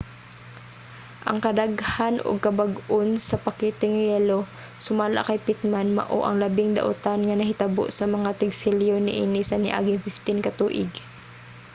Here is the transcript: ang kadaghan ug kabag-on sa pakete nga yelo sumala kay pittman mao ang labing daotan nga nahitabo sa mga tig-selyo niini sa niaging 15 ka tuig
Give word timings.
ang 1.29 1.37
kadaghan 1.45 2.15
ug 2.27 2.37
kabag-on 2.45 3.09
sa 3.29 3.41
pakete 3.45 3.85
nga 3.91 4.03
yelo 4.11 4.39
sumala 4.85 5.19
kay 5.27 5.39
pittman 5.45 5.89
mao 5.97 6.17
ang 6.23 6.35
labing 6.43 6.71
daotan 6.77 7.19
nga 7.23 7.37
nahitabo 7.39 7.83
sa 7.97 8.05
mga 8.15 8.29
tig-selyo 8.41 8.95
niini 9.01 9.41
sa 9.45 9.61
niaging 9.63 9.99
15 10.05 10.45
ka 10.45 10.51
tuig 10.59 10.91